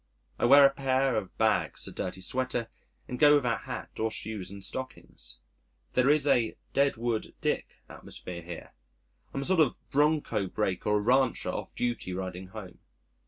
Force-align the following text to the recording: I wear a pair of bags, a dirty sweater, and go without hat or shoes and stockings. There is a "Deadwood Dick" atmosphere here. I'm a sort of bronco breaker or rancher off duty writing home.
I 0.39 0.45
wear 0.45 0.65
a 0.65 0.73
pair 0.73 1.15
of 1.15 1.37
bags, 1.37 1.87
a 1.87 1.91
dirty 1.91 2.21
sweater, 2.21 2.69
and 3.07 3.19
go 3.19 3.35
without 3.35 3.65
hat 3.65 3.99
or 3.99 4.09
shoes 4.09 4.49
and 4.49 4.63
stockings. 4.65 5.37
There 5.93 6.09
is 6.09 6.25
a 6.25 6.57
"Deadwood 6.73 7.35
Dick" 7.39 7.67
atmosphere 7.87 8.41
here. 8.41 8.73
I'm 9.31 9.41
a 9.41 9.45
sort 9.45 9.59
of 9.59 9.77
bronco 9.91 10.47
breaker 10.47 10.89
or 10.89 11.03
rancher 11.03 11.49
off 11.51 11.75
duty 11.75 12.13
writing 12.13 12.47
home. 12.47 12.79